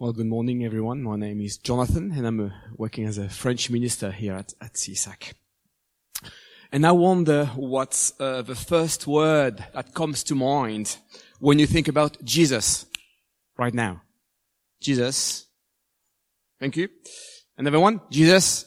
[0.00, 1.02] Well, good morning, everyone.
[1.02, 4.72] My name is Jonathan, and I'm uh, working as a French minister here at, at
[4.72, 5.34] CSAC.
[6.72, 10.96] And I wonder what's uh, the first word that comes to mind
[11.38, 12.86] when you think about Jesus
[13.58, 14.00] right now.
[14.80, 15.44] Jesus.
[16.58, 16.88] Thank you.
[17.58, 18.00] Another one.
[18.10, 18.64] Jesus.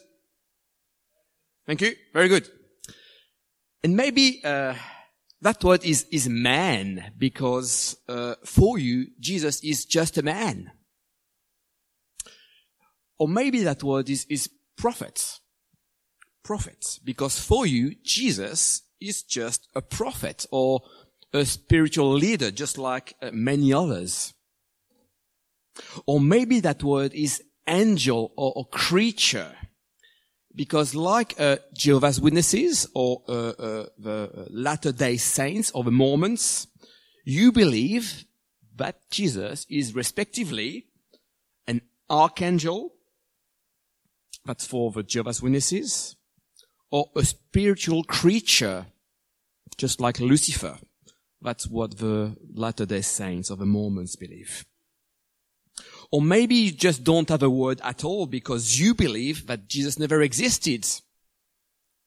[1.66, 1.96] Thank you.
[2.14, 2.48] Very good.
[3.84, 4.76] And maybe uh,
[5.42, 10.70] that word is is man because uh, for you Jesus is just a man.
[13.18, 15.40] Or maybe that word is is prophet.
[16.44, 20.82] Prophet because for you Jesus is just a prophet or
[21.34, 24.34] a spiritual leader just like uh, many others.
[26.06, 29.56] Or maybe that word is angel or, or creature
[30.56, 36.68] because like uh, Jehovah's Witnesses or uh, uh, the Latter-day Saints or the Mormons,
[37.26, 38.26] you believe
[38.76, 40.88] that Jesus is respectively
[41.68, 42.94] an archangel,
[44.46, 46.16] that's for the Jehovah's Witnesses,
[46.92, 48.88] or a spiritual creature,
[49.78, 50.78] just like Lucifer.
[51.42, 54.66] That's what the Latter-day Saints or the Mormons believe.
[56.12, 59.98] Or maybe you just don't have a word at all because you believe that Jesus
[59.98, 60.86] never existed,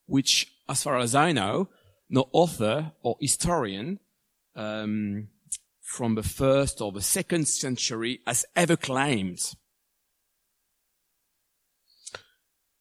[0.07, 1.69] which, as far as I know,
[2.09, 3.99] no author or historian
[4.55, 5.29] um,
[5.81, 9.41] from the first or the second century has ever claimed.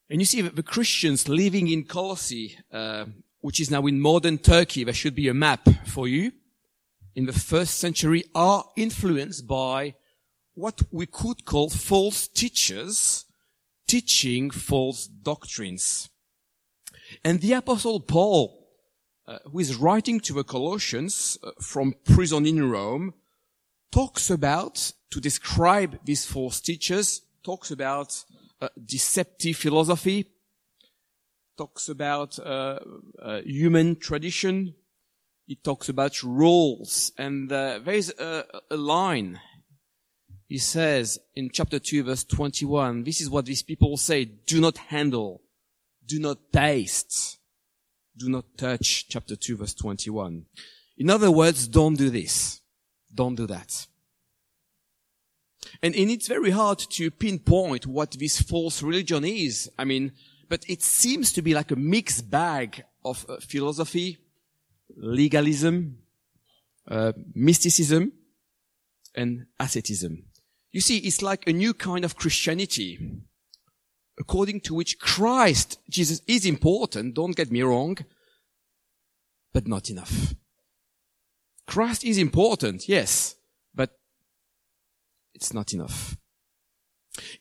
[0.09, 3.05] And you see that the Christians living in Colossae, uh,
[3.41, 6.31] which is now in modern Turkey, there should be a map for you,
[7.15, 9.95] in the first century are influenced by
[10.53, 13.25] what we could call false teachers
[13.87, 16.09] teaching false doctrines.
[17.23, 18.67] And the apostle Paul,
[19.27, 23.13] uh, who is writing to the Colossians uh, from prison in Rome,
[23.91, 28.25] talks about, to describe these false teachers, talks about
[28.61, 30.25] uh, deceptive philosophy,
[31.57, 32.79] talks about uh,
[33.21, 34.75] uh, human tradition,
[35.45, 39.39] he talks about rules, and uh, there is a, a line
[40.47, 44.77] he says in chapter 2 verse 21, this is what these people say, do not
[44.77, 45.41] handle,
[46.05, 47.39] do not taste,
[48.15, 50.45] do not touch, chapter 2 verse 21.
[50.97, 52.61] In other words, don't do this.
[53.13, 53.87] Don't do that.
[55.81, 59.69] And, and it's very hard to pinpoint what this false religion is.
[59.77, 60.11] I mean,
[60.49, 64.17] but it seems to be like a mixed bag of uh, philosophy,
[64.95, 65.97] legalism,
[66.87, 68.11] uh, mysticism,
[69.15, 70.25] and asceticism.
[70.71, 72.99] You see, it's like a new kind of Christianity,
[74.19, 77.97] according to which Christ, Jesus, is important, don't get me wrong,
[79.53, 80.35] but not enough.
[81.65, 83.35] Christ is important, yes,
[85.35, 86.17] it's not enough.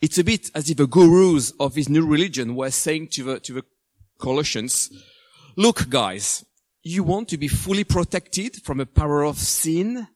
[0.01, 3.41] It's a bit as if the gurus of this new religion were saying to the,
[3.41, 3.65] to the
[4.19, 4.91] Colossians,
[5.57, 6.45] look guys,
[6.83, 10.07] you want to be fully protected from the power of sin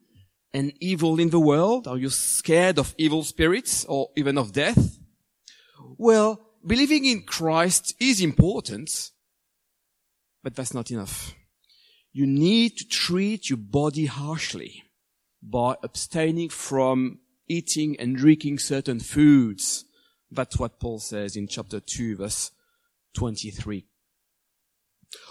[0.53, 1.87] and evil in the world?
[1.89, 4.99] Are you scared of evil spirits or even of death?
[5.97, 9.11] Well, believing in Christ is important,
[10.43, 11.35] but that's not enough.
[12.13, 14.85] You need to treat your body harshly
[15.43, 19.85] by abstaining from eating and drinking certain foods.
[20.31, 22.51] That's what Paul says in chapter 2 verse
[23.15, 23.85] 23.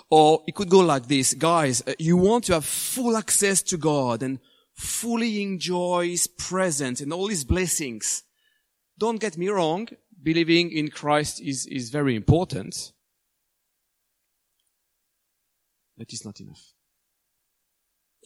[0.10, 3.78] Or it could go like this, guys, uh, you want to have full access to
[3.78, 4.40] God and
[4.74, 8.24] fully enjoy His presence and all His blessings.
[8.98, 9.88] Don't get me wrong,
[10.22, 12.94] believing in Christ is, is very important.
[15.98, 16.74] That is not enough.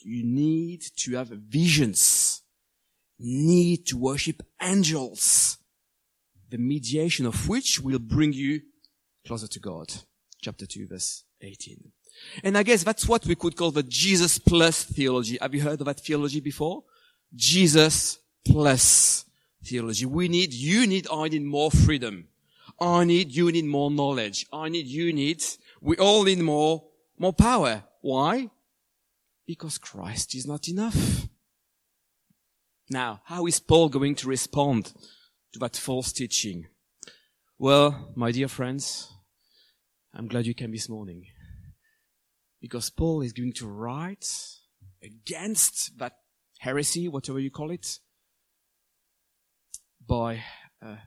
[0.04, 2.21] You need to have visions.
[3.24, 5.60] Need to worship angels.
[6.50, 8.62] The mediation of which will bring you
[9.26, 9.94] closer to God.
[10.42, 11.92] Chapter 2 verse 18.
[12.44, 15.38] And I guess that's what we could call the Jesus plus theology.
[15.40, 16.84] Have you heard of that theology before?
[17.36, 19.26] Jesus plus
[19.64, 20.06] theology.
[20.06, 22.28] We need, you need, I need more freedom.
[22.80, 24.48] I need, you need more knowledge.
[24.52, 25.44] I need, you need,
[25.80, 26.84] we all need more,
[27.20, 27.84] more power.
[28.02, 28.50] Why?
[29.46, 31.28] Because Christ is not enough.
[32.92, 34.92] Now, how is Paul going to respond
[35.54, 36.68] to that false teaching?
[37.58, 39.14] Well, my dear friends,
[40.14, 41.28] I'm glad you came this morning
[42.60, 44.28] because Paul is going to write
[45.02, 46.18] against that
[46.60, 48.00] heresy, whatever you call it,
[50.06, 50.44] by
[50.86, 50.98] uh,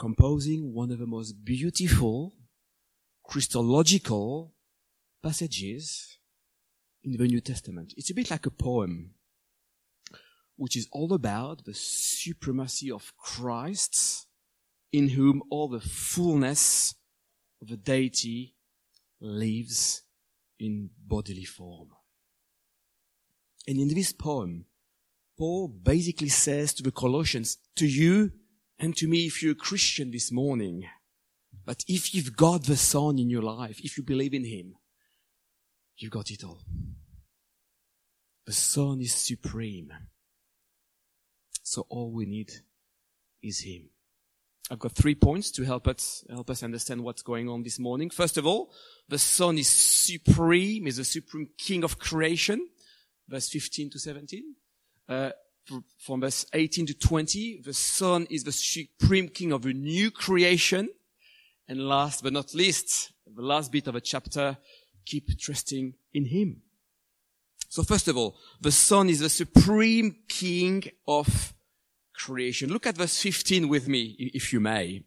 [0.00, 2.34] composing one of the most beautiful
[3.24, 4.52] Christological
[5.22, 6.18] passages
[7.04, 7.94] in the New Testament.
[7.96, 9.14] It's a bit like a poem.
[10.60, 14.26] Which is all about the supremacy of Christ,
[14.92, 16.94] in whom all the fullness
[17.62, 18.54] of the deity
[19.22, 20.02] lives
[20.58, 21.88] in bodily form.
[23.66, 24.66] And in this poem,
[25.38, 28.32] Paul basically says to the Colossians, to you
[28.78, 30.84] and to me, if you're a Christian this morning,
[31.64, 34.74] but if you've got the Son in your life, if you believe in Him,
[35.96, 36.60] you've got it all.
[38.44, 39.90] The Son is supreme.
[41.70, 42.50] So all we need
[43.44, 43.90] is Him.
[44.72, 48.10] I've got three points to help us, help us understand what's going on this morning.
[48.10, 48.72] First of all,
[49.08, 52.66] the Son is supreme, is the supreme King of creation.
[53.28, 54.56] Verse 15 to 17.
[55.08, 55.30] Uh,
[55.96, 60.88] from verse 18 to 20, the Son is the supreme King of a new creation.
[61.68, 64.58] And last but not least, the last bit of a chapter,
[65.06, 66.62] keep trusting in Him.
[67.68, 71.54] So first of all, the Son is the supreme King of
[72.24, 72.70] creation.
[72.70, 75.04] Look at verse 15 with me, if you may.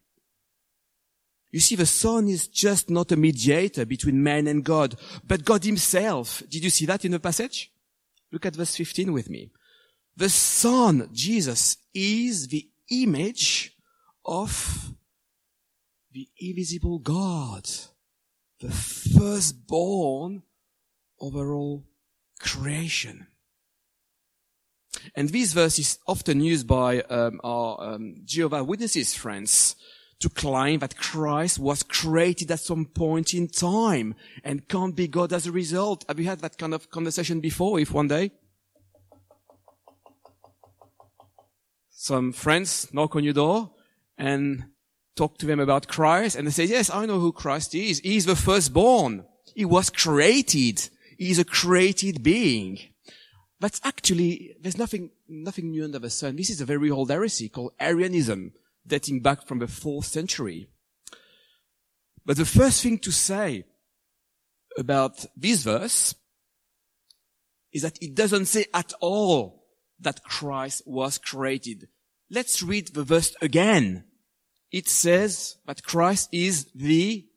[1.52, 4.96] You see, the Son is just not a mediator between man and God,
[5.26, 6.42] but God himself.
[6.50, 7.72] Did you see that in the passage?
[8.32, 9.52] Look at verse 15 with me.
[10.16, 13.76] The Son, Jesus, is the image
[14.26, 14.94] of
[16.12, 17.70] the invisible God,
[18.60, 20.44] the firstborn
[21.20, 21.84] over all
[22.40, 23.28] creation.
[25.16, 29.76] And this verse is often used by um, our um, Jehovah Witnesses friends
[30.20, 35.34] to claim that Christ was created at some point in time and can't be God
[35.34, 36.06] as a result.
[36.08, 38.32] Have you had that kind of conversation before, if one day?
[41.90, 43.72] Some friends knock on your door
[44.18, 44.66] and
[45.16, 48.00] talk to them about Christ and they say, yes, I know who Christ is.
[48.00, 49.26] He's the firstborn.
[49.56, 50.90] He was created.
[51.18, 52.80] He's a created being.
[53.64, 56.36] But actually, there's nothing, nothing new under the sun.
[56.36, 58.52] This is a very old heresy called Arianism,
[58.86, 60.68] dating back from the fourth century.
[62.26, 63.64] But the first thing to say
[64.78, 66.14] about this verse
[67.72, 69.64] is that it doesn't say at all
[69.98, 71.88] that Christ was created.
[72.30, 74.04] Let's read the verse again.
[74.74, 77.30] It says that Christ is the,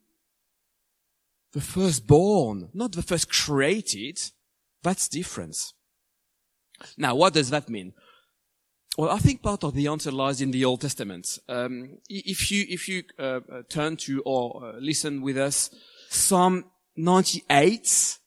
[1.53, 4.19] the firstborn, not the first created.
[4.83, 5.73] That's difference.
[6.97, 7.93] Now, what does that mean?
[8.99, 11.39] Well, I think part of the answer lies in the Old Testament.
[11.49, 15.71] Um, if you if you uh, uh, turn to or uh, listen with us,
[16.09, 16.65] Psalm
[16.97, 18.19] 98,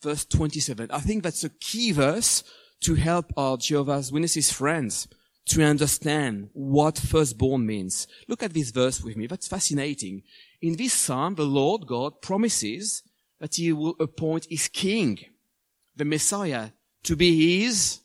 [0.00, 0.90] verse 27.
[0.92, 2.44] I think that's a key verse
[2.82, 5.08] to help our Jehovah's Witnesses friends
[5.46, 8.06] to understand what firstborn means.
[8.28, 9.26] Look at this verse with me.
[9.26, 10.22] That's fascinating.
[10.60, 13.02] In this psalm, the Lord God promises
[13.40, 15.18] that he will appoint his king,
[15.96, 16.70] the Messiah,
[17.04, 18.00] to be his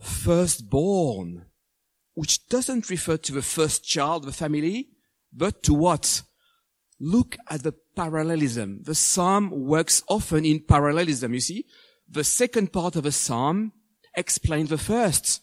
[0.00, 1.46] firstborn,
[2.14, 4.88] which doesn't refer to the first child of the family,
[5.32, 6.22] but to what?
[7.00, 8.82] Look at the parallelism.
[8.82, 11.64] The psalm works often in parallelism, you see.
[12.08, 13.72] The second part of the psalm
[14.16, 15.40] explains the first.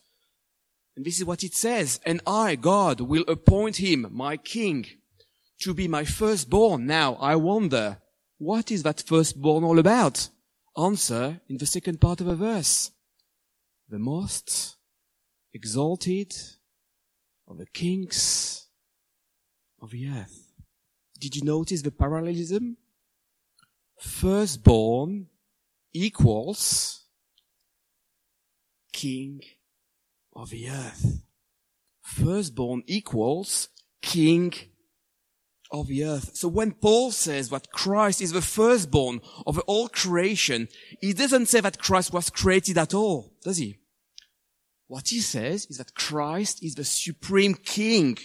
[0.96, 2.00] And this is what it says.
[2.06, 4.86] And I, God, will appoint him, my king,
[5.62, 6.86] to be my firstborn.
[6.86, 7.98] Now, I wonder,
[8.38, 10.30] what is that firstborn all about?
[10.78, 12.92] Answer in the second part of a verse.
[13.90, 14.78] The most
[15.54, 16.34] exalted
[17.48, 18.68] of the kings
[19.82, 20.54] of the earth.
[21.20, 22.78] Did you notice the parallelism?
[24.00, 25.28] Firstborn
[25.94, 27.04] equals
[28.92, 29.42] king
[30.34, 31.22] of the earth.
[32.02, 33.70] Firstborn equals
[34.02, 34.54] king
[35.72, 36.36] of the earth.
[36.36, 40.68] So when Paul says that Christ is the firstborn of all creation,
[41.00, 43.78] he doesn't say that Christ was created at all, does he?
[44.88, 48.18] What he says is that Christ is the supreme king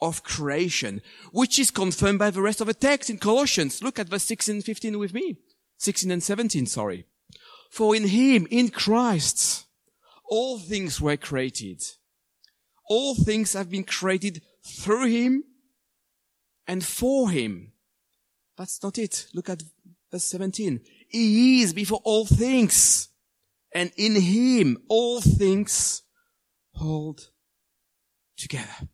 [0.00, 3.82] of creation, which is confirmed by the rest of the text in Colossians.
[3.82, 5.36] Look at verse 16 and 15 with me.
[5.76, 7.04] 16 and 17, sorry.
[7.70, 9.66] For in him, in Christ,
[10.28, 11.82] all things were created.
[12.88, 15.44] All things have been created through him
[16.70, 17.72] and for him.
[18.56, 19.26] That's not it.
[19.34, 19.64] Look at
[20.12, 20.80] verse 17.
[21.08, 23.08] He is before all things
[23.74, 26.02] and in him all things
[26.74, 27.30] hold
[28.36, 28.88] together.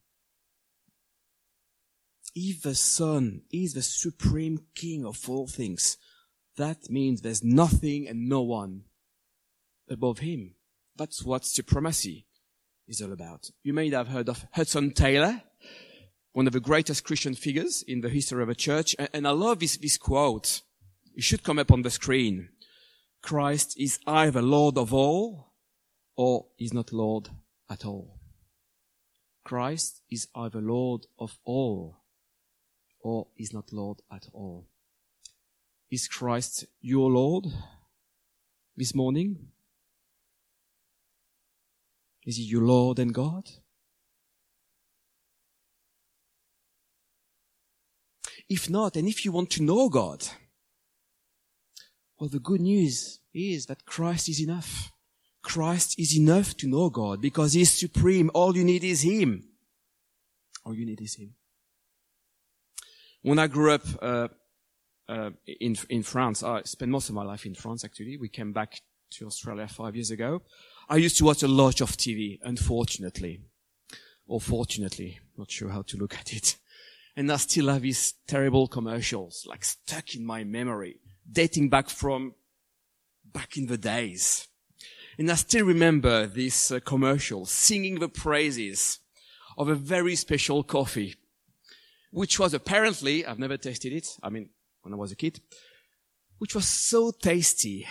[2.35, 5.99] If the Son is the supreme King of all things,
[6.57, 8.85] that means there's nothing and no one
[9.91, 10.55] above him.
[10.97, 12.27] That's what supremacy
[12.89, 13.51] is all about.
[13.63, 15.43] You may have heard of Hudson Taylor
[16.37, 18.95] one of the greatest Christian figures in the history of the church.
[19.15, 20.61] And I love this, this quote.
[21.15, 22.51] It should come up on the screen.
[23.23, 25.55] Christ is either Lord of all
[26.15, 27.31] or is not Lord
[27.71, 28.21] at all.
[29.45, 32.03] Christ is either Lord of all
[33.01, 34.67] or is not Lord at all.
[35.91, 37.47] Is Christ your Lord
[38.77, 39.39] this morning?
[42.27, 43.49] Is he your Lord and God?
[48.49, 50.27] If not, and if you want to know God,
[52.19, 54.93] well, the good news is that Christ is enough.
[55.43, 58.31] Christ is enough to know God because He is supreme.
[58.35, 59.45] All you need is Him.
[60.65, 61.35] All you need is Him.
[63.23, 64.29] When I grew up uh,
[65.09, 67.85] uh, in in France, I spent most of my life in France.
[67.85, 70.43] Actually, we came back to Australia five years ago.
[70.89, 73.41] I used to watch a lot of TV, unfortunately,
[74.27, 76.57] or fortunately, not sure how to look at it.
[77.17, 82.35] And I still have these terrible commercials, like stuck in my memory, dating back from
[83.25, 84.49] back in the days.
[85.19, 88.99] And I still remember this uh, commercial singing the praises
[89.57, 91.15] of a very special coffee,
[92.11, 94.07] which was apparently, I've never tasted it.
[94.23, 94.51] I mean,
[94.83, 95.41] when I was a kid,
[96.39, 97.87] which was so tasty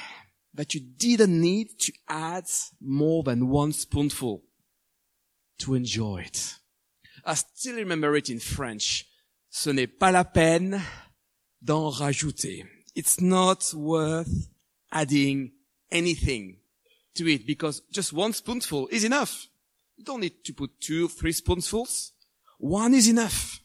[0.54, 2.46] that you didn't need to add
[2.80, 4.44] more than one spoonful
[5.60, 6.56] to enjoy it.
[7.26, 9.06] I still remember it in French.
[9.58, 10.82] Ce n'est pas la peine
[11.62, 12.66] d'en rajouter.
[12.94, 14.50] It's not worth
[14.92, 15.54] adding
[15.90, 16.58] anything
[17.14, 19.48] to it because just one spoonful is enough.
[19.96, 22.12] You don't need to put two, three spoonfuls.
[22.60, 23.62] One is enough.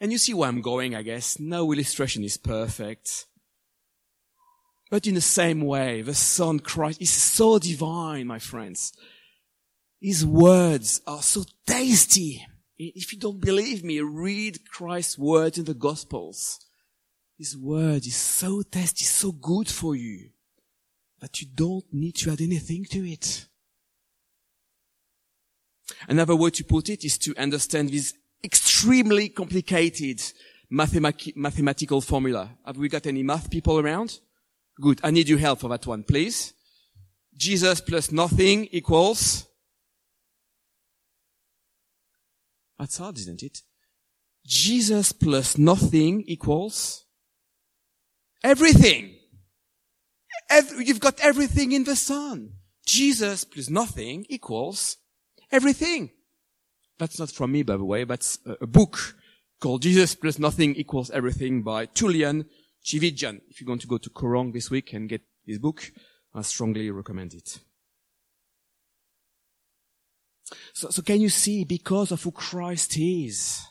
[0.00, 1.38] And you see where I'm going, I guess.
[1.38, 3.26] No illustration is perfect.
[4.90, 8.92] But in the same way, the Son Christ is so divine, my friends.
[10.00, 12.44] His words are so tasty.
[12.82, 16.60] If you don't believe me, read Christ's words in the Gospels.
[17.36, 20.30] His word is so tasty, so good for you
[21.20, 23.44] that you don't need to add anything to it.
[26.08, 30.22] Another way to put it is to understand this extremely complicated
[30.72, 32.56] mathemat- mathematical formula.
[32.64, 34.20] Have we got any math people around?
[34.80, 35.00] Good.
[35.04, 36.54] I need your help for that one, please.
[37.36, 39.49] Jesus plus nothing equals.
[42.80, 43.60] That's hard, isn't it?
[44.46, 47.04] Jesus plus nothing equals
[48.42, 49.16] everything.
[50.48, 52.54] Every, you've got everything in the Son.
[52.86, 54.96] Jesus plus nothing equals
[55.52, 56.10] everything.
[56.98, 58.04] That's not from me, by the way.
[58.04, 59.14] That's a, a book
[59.60, 62.46] called Jesus plus nothing equals everything by Tullian
[62.82, 63.42] Tchividjian.
[63.50, 65.92] If you're going to go to Koorong this week and get this book,
[66.34, 67.60] I strongly recommend it.
[70.72, 73.62] So, so can you see, because of who Christ is,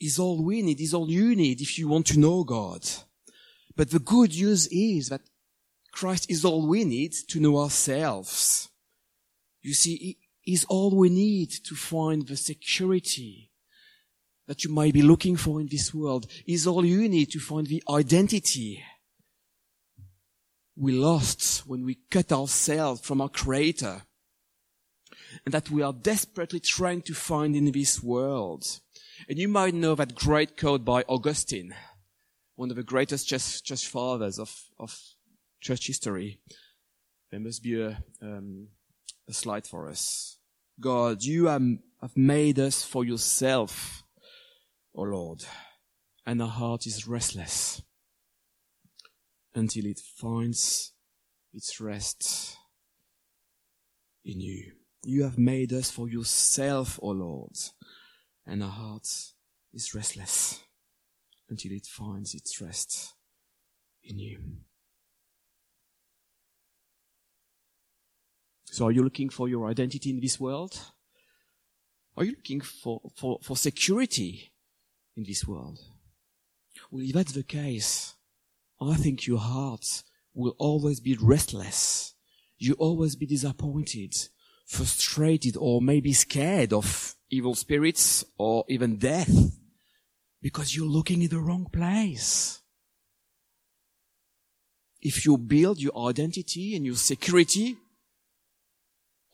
[0.00, 2.86] is all we need, is all you need if you want to know God.
[3.76, 5.22] But the good news is that
[5.92, 8.68] Christ is all we need to know ourselves.
[9.62, 13.50] You see, is all we need to find the security
[14.46, 16.26] that you might be looking for in this world.
[16.46, 18.82] Is all you need to find the identity
[20.76, 24.02] we lost when we cut ourselves from our Creator
[25.44, 28.80] and that we are desperately trying to find in this world.
[29.28, 31.74] And you might know that great quote by Augustine,
[32.56, 34.96] one of the greatest church, church fathers of, of
[35.60, 36.40] church history.
[37.30, 38.68] There must be a, um,
[39.28, 40.38] a slide for us.
[40.80, 41.62] God, you have
[42.16, 44.02] made us for yourself,
[44.94, 45.44] O Lord,
[46.26, 47.80] and our heart is restless
[49.54, 50.92] until it finds
[51.52, 52.56] its rest
[54.24, 54.72] in you.
[55.04, 57.52] You have made us for yourself, O Lord,
[58.46, 59.06] and our heart
[59.72, 60.62] is restless
[61.50, 63.12] until it finds its rest
[64.02, 64.38] in you.
[68.64, 70.80] So are you looking for your identity in this world?
[72.16, 74.52] Are you looking for, for, for security
[75.16, 75.78] in this world?
[76.90, 78.14] Well, if that's the case,
[78.80, 82.14] I think your heart will always be restless.
[82.58, 84.14] You always be disappointed,
[84.64, 89.58] frustrated, or maybe scared of evil spirits or even death
[90.40, 92.60] because you're looking in the wrong place.
[95.00, 97.76] If you build your identity and your security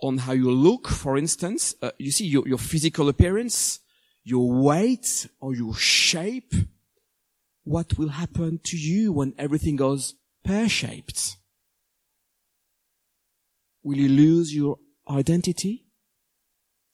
[0.01, 3.81] on how you look, for instance, uh, you see your, your physical appearance,
[4.25, 6.55] your weight or your shape,
[7.65, 11.37] what will happen to you when everything goes pear-shaped?
[13.83, 14.79] Will you lose your
[15.11, 15.87] identity?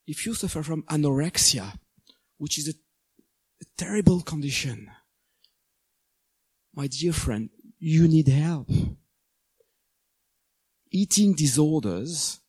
[0.07, 1.79] If you suffer from anorexia,
[2.39, 2.75] which is a,
[3.63, 4.91] a terrible condition,
[6.75, 8.71] my dear friend, you need help.
[10.91, 12.41] eating disorders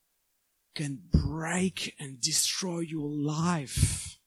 [0.74, 4.20] can break and destroy your life.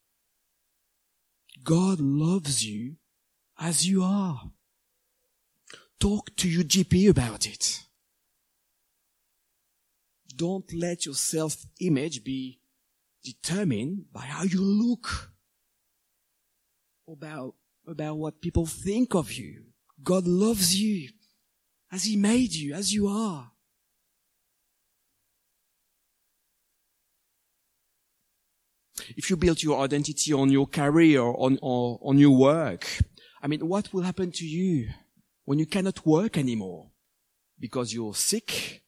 [1.62, 2.96] God loves you
[3.58, 4.50] as you are.
[5.98, 7.86] Talk to your GP about it.
[10.40, 12.60] Don't let your self-image be
[13.22, 15.32] determined by how you look,
[17.06, 17.56] about,
[17.86, 19.64] about what people think of you.
[20.02, 21.10] God loves you
[21.92, 23.52] as He made you, as you are.
[29.18, 32.86] If you build your identity on your career, on, or on your work,
[33.42, 34.88] I mean, what will happen to you
[35.44, 36.92] when you cannot work anymore?
[37.58, 38.79] Because you're sick?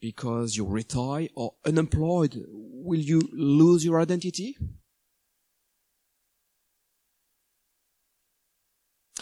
[0.00, 2.44] Because you retire or unemployed?
[2.48, 4.56] Will you lose your identity?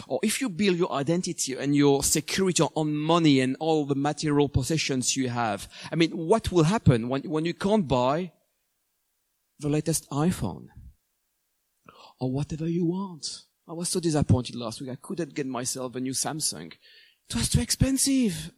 [0.07, 4.49] Or if you build your identity and your security on money and all the material
[4.49, 8.31] possessions you have, I mean, what will happen when, when you can't buy
[9.59, 10.67] the latest iPhone
[12.19, 13.43] or whatever you want.
[13.67, 14.89] I was so disappointed last week.
[14.89, 16.73] I couldn't get myself a new Samsung.
[17.29, 18.51] It was too expensive.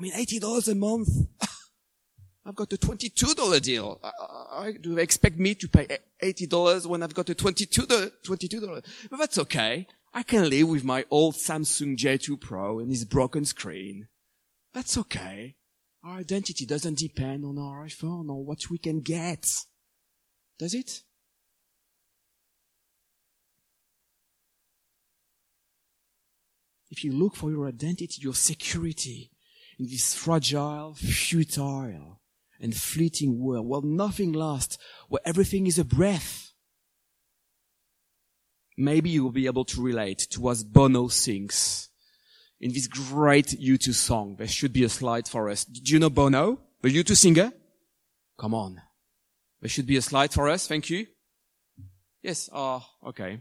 [0.00, 1.10] I mean, $80 a month.
[2.46, 4.00] I've got a $22 deal.
[4.02, 4.10] I,
[4.50, 8.84] I, do they expect me to pay $80 when I've got a $22, $22?
[9.10, 9.86] But that's okay.
[10.14, 14.08] I can live with my old Samsung J2 Pro and its broken screen.
[14.72, 15.56] That's okay.
[16.02, 19.44] Our identity doesn't depend on our iPhone or what we can get.
[20.58, 21.02] Does it?
[26.90, 29.30] If you look for your identity, your security
[29.80, 32.20] in this fragile, futile,
[32.60, 34.76] and fleeting world, where nothing lasts,
[35.08, 36.52] where everything is a breath.
[38.76, 41.88] Maybe you will be able to relate to what Bono sings
[42.60, 44.36] in this great U2 song.
[44.36, 45.64] There should be a slide for us.
[45.64, 47.50] Do you know Bono, the U2 singer?
[48.38, 48.82] Come on.
[49.62, 50.66] There should be a slide for us.
[50.66, 51.06] Thank you.
[52.22, 52.50] Yes.
[52.52, 53.40] Oh, okay.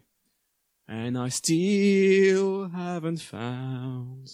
[0.88, 4.30] And I still haven't found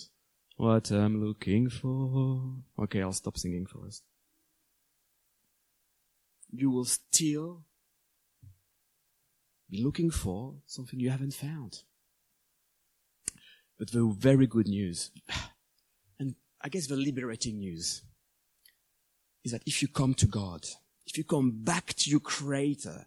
[0.57, 2.55] what I'm looking for.
[2.79, 4.01] Okay, I'll stop singing for us.
[6.51, 7.63] You will still
[9.69, 11.81] be looking for something you haven't found.
[13.77, 15.11] But the very good news,
[16.19, 18.03] and I guess the liberating news,
[19.43, 20.65] is that if you come to God,
[21.05, 23.05] if you come back to your creator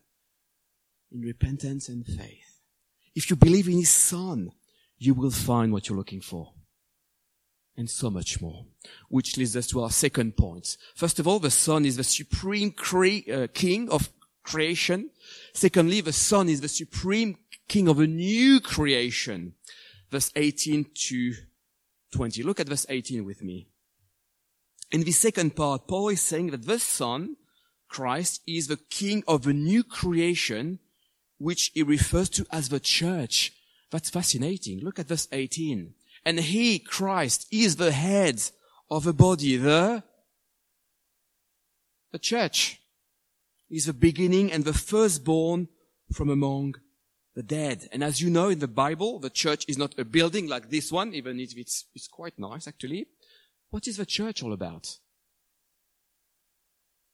[1.11, 2.61] in repentance and faith,
[3.14, 4.52] if you believe in his son,
[4.98, 6.52] you will find what you're looking for.
[7.78, 8.66] And so much more.
[9.08, 10.76] Which leads us to our second point.
[10.96, 14.10] First of all, the son is the supreme cre- uh, king of
[14.42, 15.10] creation.
[15.54, 17.38] Secondly, the son is the supreme
[17.68, 19.54] king of a new creation.
[20.10, 21.34] Verse 18 to
[22.12, 22.42] 20.
[22.42, 23.68] Look at verse 18 with me.
[24.90, 27.36] In the second part, Paul is saying that the son
[27.88, 30.78] Christ is the king of a new creation,
[31.38, 33.52] which he refers to as the church.
[33.90, 34.80] That's fascinating.
[34.80, 35.94] Look at verse 18.
[36.28, 38.42] And he, Christ, is the head
[38.90, 40.02] of a body, the,
[42.12, 42.82] the church.
[43.66, 45.68] He's the beginning and the firstborn
[46.12, 46.74] from among
[47.34, 47.88] the dead.
[47.92, 50.92] And as you know in the Bible, the church is not a building like this
[50.92, 53.06] one, even if it's, it's quite nice actually.
[53.70, 54.98] What is the church all about?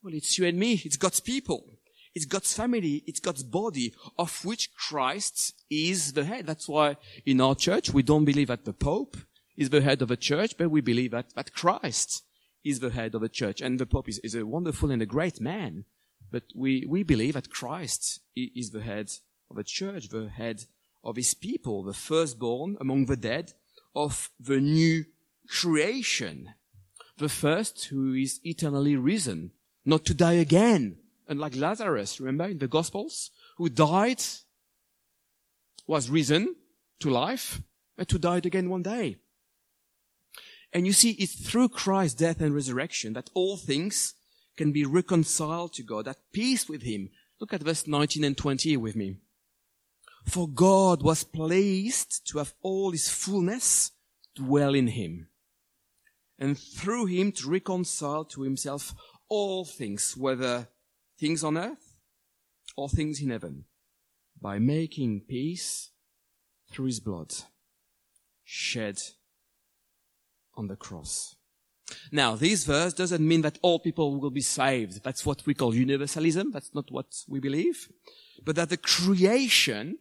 [0.02, 0.82] Well, it's you and me.
[0.84, 1.73] It's God's people.
[2.14, 3.02] It's God's family.
[3.06, 6.46] It's God's body of which Christ is the head.
[6.46, 6.96] That's why
[7.26, 9.16] in our church, we don't believe that the Pope
[9.56, 12.22] is the head of a church, but we believe that, that Christ
[12.64, 13.60] is the head of a church.
[13.60, 15.84] And the Pope is, is a wonderful and a great man.
[16.30, 19.10] But we, we believe that Christ is the head
[19.50, 20.64] of a church, the head
[21.02, 23.52] of his people, the firstborn among the dead
[23.94, 25.04] of the new
[25.48, 26.54] creation.
[27.18, 29.52] The first who is eternally risen
[29.84, 30.96] not to die again.
[31.28, 34.22] Unlike Lazarus, remember in the Gospels, who died,
[35.86, 36.56] was risen
[37.00, 37.62] to life,
[37.96, 39.16] but who died again one day.
[40.72, 44.14] And you see, it's through Christ's death and resurrection that all things
[44.56, 47.10] can be reconciled to God, at peace with Him.
[47.40, 49.18] Look at verse 19 and 20 with me.
[50.24, 53.92] For God was pleased to have all His fullness
[54.34, 55.28] dwell in Him,
[56.38, 58.94] and through Him to reconcile to Himself
[59.28, 60.68] all things, whether
[61.18, 61.98] things on earth
[62.76, 63.64] or things in heaven,
[64.40, 65.90] by making peace
[66.70, 67.32] through his blood
[68.42, 69.00] shed
[70.56, 71.36] on the cross.
[72.10, 75.04] Now, this verse doesn't mean that all people will be saved.
[75.04, 76.50] That's what we call universalism.
[76.52, 77.88] That's not what we believe.
[78.44, 79.98] But that the creation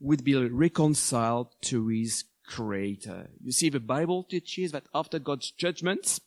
[0.00, 3.30] would be reconciled to his creator.
[3.42, 6.18] You see, the Bible teaches that after God's judgment,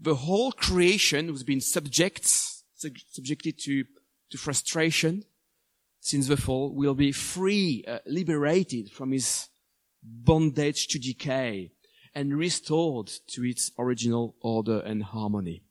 [0.00, 2.26] the whole creation who's been subject,
[2.74, 3.84] subjected to,
[4.30, 5.24] to frustration
[6.00, 9.48] since the fall will be free, uh, liberated from his
[10.02, 11.72] bondage to decay
[12.14, 15.62] and restored to its original order and harmony.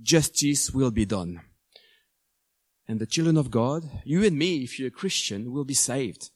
[0.00, 1.42] Justice will be done.
[2.88, 6.30] And the children of God, you and me, if you're a Christian, will be saved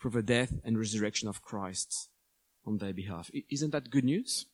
[0.00, 2.08] through the death and resurrection of Christ
[2.66, 3.30] on their behalf.
[3.50, 4.46] Isn't that good news?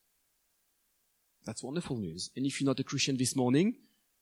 [1.45, 2.31] That's wonderful news.
[2.37, 3.77] And if you're not a Christian this morning,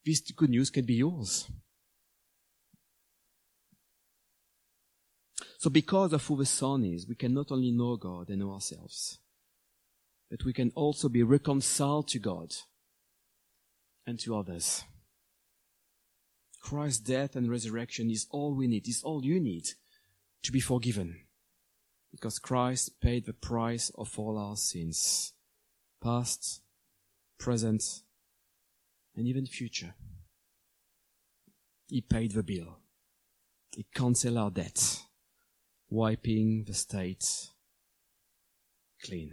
[0.08, 1.46] this good news can be yours.
[5.58, 8.52] So because of who the Son is, we can not only know God and know
[8.52, 9.18] ourselves,
[10.30, 12.54] but we can also be reconciled to God
[14.06, 14.84] and to others.
[16.62, 19.66] Christ's death and resurrection is all we need, is all you need
[20.42, 21.20] to be forgiven.
[22.12, 25.34] Because Christ paid the price of all our sins,
[26.02, 26.62] past,
[27.38, 27.82] present,
[29.18, 29.94] and even future.
[31.88, 32.78] He paid the bill.
[33.74, 35.00] He canceled our debt,
[35.90, 37.48] wiping the state
[39.04, 39.32] clean.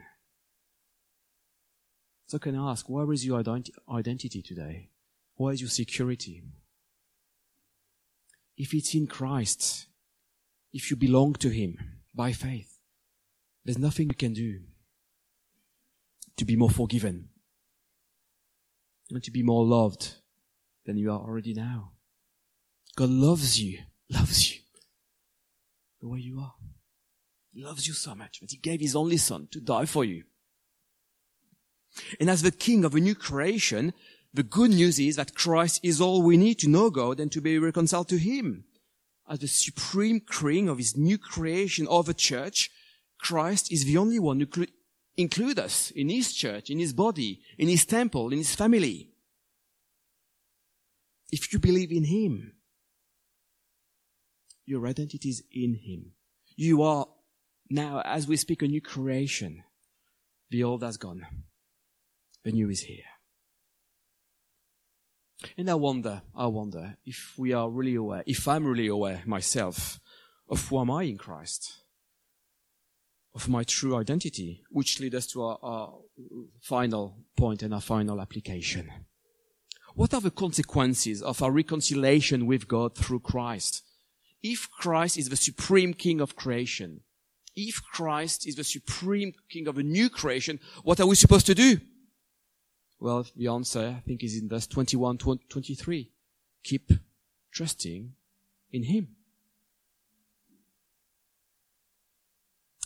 [2.28, 4.90] So can I ask, where is your identi- identity today?
[5.36, 6.42] Where is your security?
[8.58, 9.86] If it's in Christ,
[10.74, 11.78] if you belong to Him
[12.14, 12.80] by faith,
[13.64, 14.62] there's nothing you can do
[16.38, 17.30] to be more forgiven
[19.10, 20.16] and to be more loved
[20.86, 21.92] than you are already now.
[22.96, 24.62] God loves you, loves you
[26.02, 26.54] the way you are.
[27.54, 30.24] He loves you so much that He gave His only Son to die for you.
[32.20, 33.94] And as the King of a new creation,
[34.34, 37.42] the good news is that Christ is all we need to know God and to
[37.42, 38.66] be reconciled to Him.
[39.28, 42.70] As the supreme king of His new creation of a church,
[43.18, 44.72] Christ is the only one who could
[45.18, 49.10] include us in His church, in His body, in His temple, in His family.
[51.32, 52.54] If you believe in Him,
[54.66, 56.12] your identity is in Him.
[56.56, 57.08] You are
[57.70, 59.64] now, as we speak, a new creation.
[60.50, 61.26] The old has gone.
[62.44, 63.04] The new is here.
[65.58, 70.00] And I wonder, I wonder if we are really aware, if I'm really aware myself
[70.50, 71.82] of who am I in Christ,
[73.36, 75.94] of my true identity, which leads us to our, our
[76.62, 78.90] final point and our final application.
[79.94, 83.84] What are the consequences of our reconciliation with God through Christ?
[84.42, 87.02] If Christ is the supreme king of creation,
[87.56, 91.56] if Christ is the supreme king of a new creation, what are we supposed to
[91.56, 91.78] do?
[93.00, 96.12] Well, the answer, I think, is in verse 21 to 23.
[96.64, 96.92] Keep
[97.52, 98.14] trusting
[98.72, 99.10] in Him.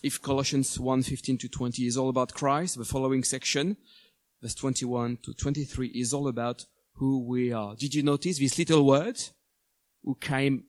[0.02, 3.76] If Colossians 1, 15 to 20 is all about Christ, the following section,
[4.42, 7.76] verse 21 to 23 is all about who we are.
[7.76, 9.22] Did you notice this little word
[10.04, 10.64] who came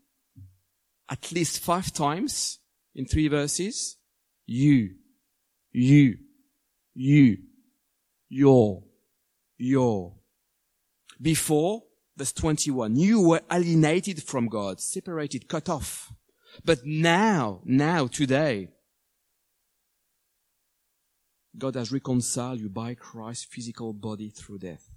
[1.08, 2.58] at least five times
[2.94, 3.98] in three verses?
[4.46, 4.96] You,
[5.70, 6.16] you,
[6.94, 7.38] you,
[8.28, 8.82] your,
[9.58, 10.16] your.
[11.22, 11.84] Before,
[12.16, 16.12] verse 21, you were alienated from God, separated, cut off.
[16.64, 18.70] But now, now, today,
[21.56, 24.88] God has reconciled you by Christ's physical body through death.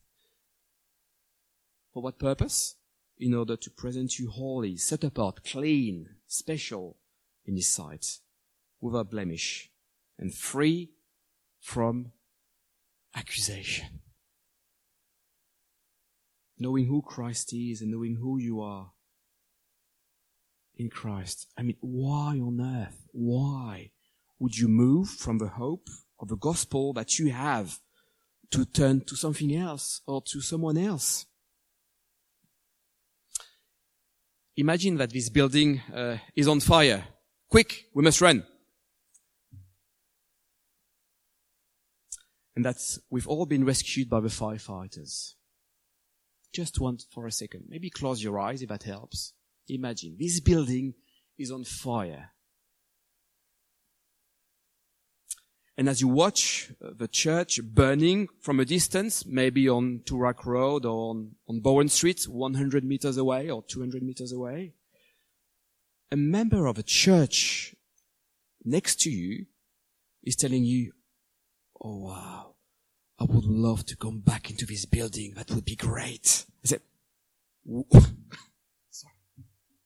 [1.93, 2.75] For what purpose?
[3.17, 6.97] In order to present you holy, set apart, clean, special
[7.45, 8.19] in His sight,
[8.81, 9.69] without blemish,
[10.17, 10.91] and free
[11.59, 12.11] from
[13.15, 14.01] accusation
[16.63, 18.91] knowing who Christ is and knowing who you are
[20.75, 21.47] in Christ.
[21.57, 23.05] I mean, why on earth?
[23.11, 23.91] Why
[24.39, 25.89] would you move from the hope
[26.23, 27.79] of the gospel that you have
[28.49, 31.25] to turn to something else or to someone else?
[34.55, 37.03] Imagine that this building uh, is on fire.
[37.49, 38.45] Quick, we must run.
[42.55, 45.33] And that's, we've all been rescued by the firefighters.
[46.53, 47.65] Just one for a second.
[47.67, 49.33] Maybe close your eyes if that helps.
[49.67, 50.93] Imagine this building
[51.37, 52.32] is on fire.
[55.75, 61.09] And as you watch the church burning from a distance, maybe on Toorak Road or
[61.09, 64.73] on, on Bowen Street, 100 meters away or 200 meters away,
[66.11, 67.75] a member of a church
[68.63, 69.47] next to you
[70.23, 70.93] is telling you,
[71.81, 72.53] Oh wow,
[73.19, 75.33] I would love to come back into this building.
[75.35, 76.45] That would be great.
[76.63, 76.81] I said,
[78.91, 79.13] Sorry.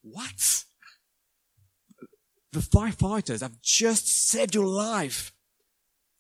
[0.01, 0.63] what?
[2.51, 5.31] The firefighters have just saved your life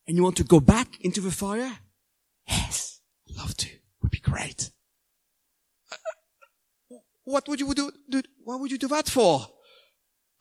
[0.07, 1.79] and you want to go back into the fire?
[2.47, 3.01] Yes.
[3.29, 3.67] I'd love to.
[3.67, 4.71] It would be great.
[5.91, 5.95] Uh,
[7.25, 9.47] what would you do, do, what would you do that for?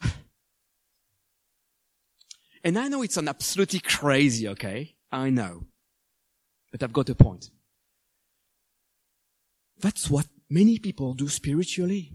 [2.64, 4.96] And I know it's an absolutely crazy, okay?
[5.12, 5.66] I know.
[6.72, 7.48] But I've got a point.
[9.78, 12.12] That's what many people do spiritually.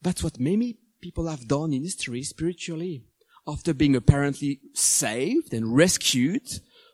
[0.00, 3.04] That's what many people have done in history spiritually.
[3.46, 6.48] After being apparently saved and rescued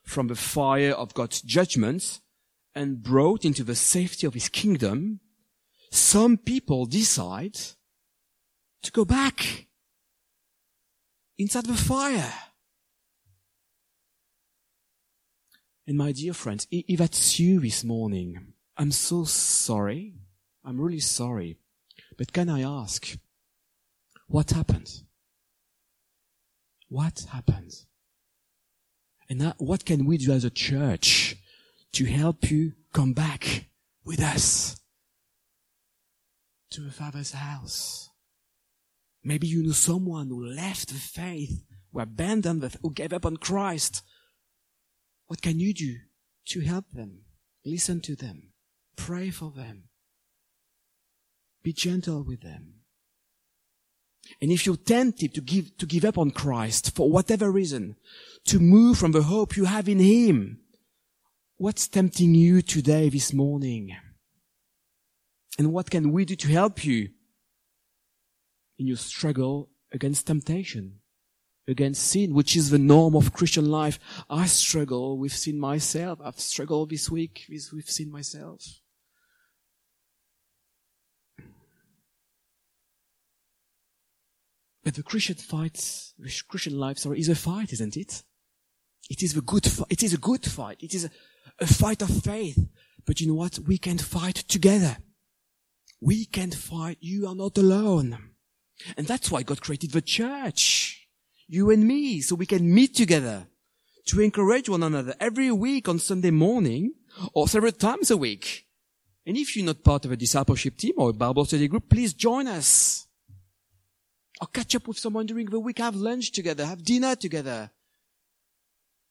[0.05, 2.21] from the fire of God's judgment
[2.75, 5.21] and brought into the safety of his kingdom,
[5.93, 7.59] some people decide
[8.83, 9.67] to go back
[11.39, 12.33] inside the fire.
[15.87, 20.15] And my dear friends, if that's you this morning, I'm so sorry.
[20.65, 21.59] I'm really sorry.
[22.17, 23.17] But can I ask,
[24.29, 25.03] what happened?
[26.91, 27.73] What happened?
[29.29, 31.37] And what can we do as a church
[31.93, 33.67] to help you come back
[34.05, 34.81] with us
[36.71, 38.11] to the Father's house?
[39.23, 43.37] Maybe you know someone who left the faith, who abandoned the, who gave up on
[43.37, 44.03] Christ,
[45.29, 45.95] what can you do
[46.47, 47.21] to help them?
[47.65, 48.51] Listen to them.
[48.97, 49.85] Pray for them.
[51.63, 52.80] Be gentle with them.
[54.41, 57.97] And if you're tempted to give, to give up on Christ for whatever reason,
[58.47, 60.61] to move from the hope you have in Him,
[61.57, 63.97] what's tempting you today, this morning?
[65.59, 67.11] And what can we do to help you
[68.79, 71.01] in your struggle against temptation?
[71.71, 73.99] against sin, which is the norm of Christian life.
[74.29, 76.19] I struggle with sin myself.
[76.23, 78.80] I've struggled this week with, with sin myself.
[84.91, 85.75] But the Christian fight,
[86.19, 88.25] the Christian life, sorry, is a fight, isn't it?
[89.09, 89.65] It is a good.
[89.89, 90.79] It is a good fight.
[90.83, 91.11] It is a,
[91.61, 92.59] a fight of faith.
[93.07, 93.61] But you know what?
[93.61, 94.97] We can fight together.
[96.01, 96.99] We can fight.
[96.99, 98.19] You are not alone.
[98.97, 101.07] And that's why God created the church
[101.47, 103.47] you and me, so we can meet together
[104.07, 106.95] to encourage one another every week on Sunday morning
[107.33, 108.67] or several times a week.
[109.25, 112.13] And if you're not part of a discipleship team or a Bible study group, please
[112.13, 113.07] join us.
[114.41, 117.71] Or catch up with someone during the week, have lunch together, have dinner together.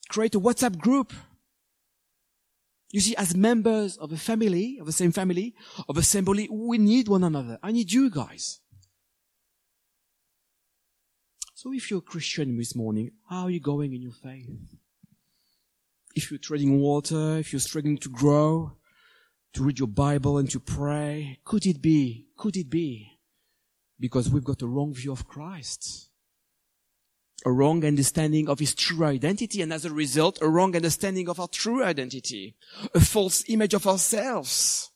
[0.10, 1.14] Create a WhatsApp group.
[2.92, 5.54] You see, as members of a family, of the same family,
[5.88, 7.60] of a assembly, we need one another.
[7.62, 8.60] I need you guys.
[11.54, 14.50] So if you're a Christian this morning, how are you going in your faith?
[16.16, 18.78] If you're treading water, if you're struggling to grow,
[19.54, 23.19] to read your Bible and to pray, could it be, could it be
[24.00, 26.10] because we've got a wrong view of Christ?
[27.46, 31.40] A wrong understanding of his true identity and as a result, a wrong understanding of
[31.40, 32.56] our true identity.
[32.94, 34.92] A false image of ourselves,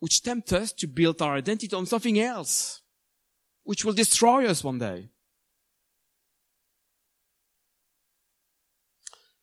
[0.00, 2.82] which tempt us to build our identity on something else,
[3.62, 5.10] which will destroy us one day.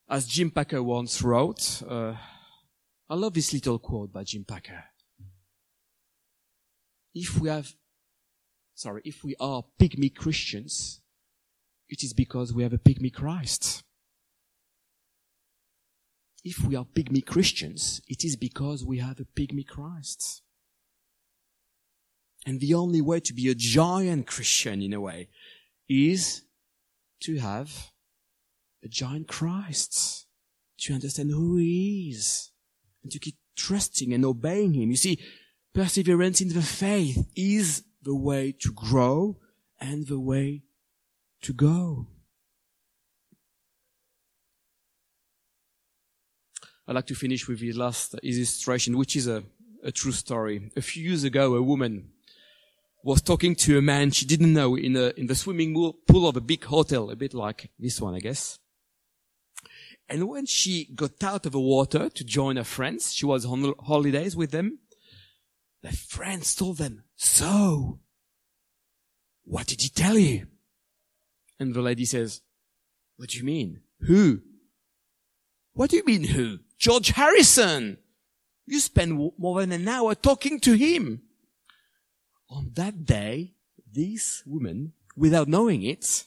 [0.09, 2.15] As Jim Packer once wrote, uh,
[3.09, 4.83] I love this little quote by Jim Packer.
[7.13, 7.71] If we have,
[8.79, 11.01] sorry, if we are pygmy Christians,
[11.89, 13.83] it is because we have a pygmy Christ.
[16.45, 20.41] If we are pygmy Christians, it is because we have a pygmy Christ.
[22.45, 25.27] And the only way to be a giant Christian in a way
[25.89, 26.43] is
[27.23, 27.91] to have
[28.81, 30.25] a giant Christ,
[30.79, 32.51] to understand who he is,
[33.03, 34.89] and to keep trusting and obeying him.
[34.89, 35.19] You see,
[35.73, 39.37] perseverance in the faith is the way to grow
[39.79, 40.63] and the way
[41.41, 42.07] to go.
[46.87, 49.43] I'd like to finish with the last illustration, which is a,
[49.83, 50.71] a true story.
[50.75, 52.09] A few years ago, a woman
[53.03, 55.73] was talking to a man she didn't know in, a, in the swimming
[56.07, 58.57] pool of a big hotel, a bit like this one, I guess.
[60.09, 63.73] And when she got out of the water to join her friends, she was on
[63.79, 64.79] holidays with them.
[65.81, 67.99] The friends told them, so,
[69.43, 70.47] what did he tell you?
[71.59, 72.41] And the lady says,
[73.17, 73.81] what do you mean?
[74.01, 74.41] Who?
[75.73, 76.59] What do you mean who?
[76.77, 77.97] George Harrison.
[78.65, 81.21] You spent more than an hour talking to him.
[82.49, 83.53] On that day,
[83.91, 86.25] this woman, without knowing it,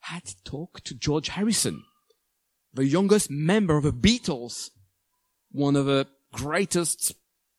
[0.00, 1.84] had talked to George Harrison
[2.74, 4.70] the youngest member of the Beatles,
[5.50, 7.14] one of the greatest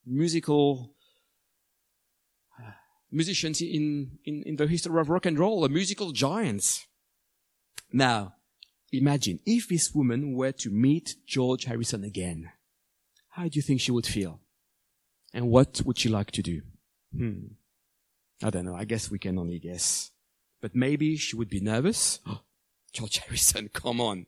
[0.05, 0.93] musical
[3.13, 6.85] musicians in, in, in the history of rock and roll, a musical giant.
[7.91, 8.35] Now,
[8.91, 12.51] imagine if this woman were to meet George Harrison again.
[13.29, 14.39] how do you think she would feel?
[15.33, 16.61] And what would she like to do?
[17.15, 17.53] Hmm.
[18.43, 18.75] I don't know.
[18.75, 20.11] I guess we can only guess.
[20.61, 22.19] But maybe she would be nervous.
[22.93, 24.27] George Harrison, come on.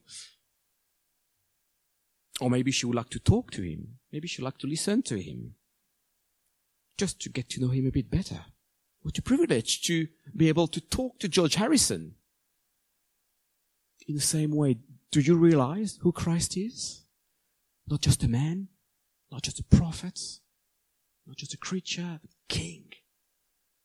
[2.41, 3.99] Or maybe she would like to talk to him.
[4.11, 5.55] Maybe she'd like to listen to him.
[6.97, 8.45] Just to get to know him a bit better.
[9.01, 12.15] What a privilege to be able to talk to George Harrison.
[14.07, 14.77] In the same way,
[15.11, 17.03] do you realize who Christ is?
[17.87, 18.69] Not just a man,
[19.31, 20.19] not just a prophet,
[21.27, 22.85] not just a creature, the king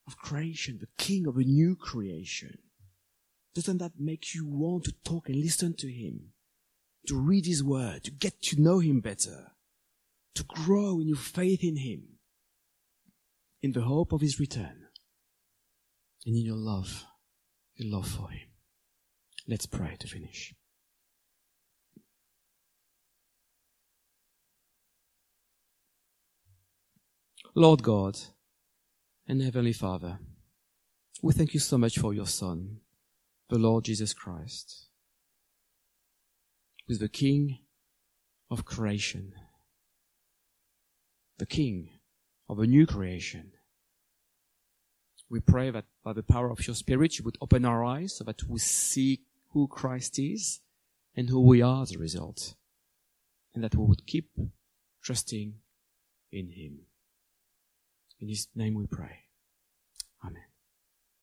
[0.06, 2.58] of creation, the king of a new creation.
[3.54, 6.32] Doesn't that make you want to talk and listen to him?
[7.08, 9.52] To read his word, to get to know him better,
[10.34, 12.09] to grow in your faith in him,
[13.62, 14.86] in the hope of his return,
[16.24, 17.04] and in your love,
[17.76, 18.48] your love for him.
[19.46, 20.54] Let's pray to finish.
[27.54, 28.16] Lord God
[29.26, 30.20] and Heavenly Father,
[31.22, 32.78] we thank you so much for your Son,
[33.48, 34.88] the Lord Jesus Christ,
[36.86, 37.58] who is the King
[38.50, 39.32] of creation,
[41.38, 41.90] the King
[42.50, 43.52] of a new creation.
[45.30, 48.24] We pray that by the power of your Spirit, you would open our eyes so
[48.24, 49.20] that we see
[49.52, 50.60] who Christ is
[51.16, 52.56] and who we are as a result,
[53.54, 54.30] and that we would keep
[55.00, 55.54] trusting
[56.32, 56.80] in Him.
[58.18, 59.26] In His name we pray.
[60.24, 60.49] Amen.